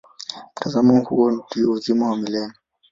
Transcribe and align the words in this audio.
Mtazamo 0.55 1.01
huo 1.03 1.31
ndio 1.31 1.71
uzima 1.71 2.09
wa 2.09 2.17
milele. 2.17 2.53